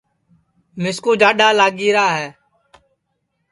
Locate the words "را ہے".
1.95-2.27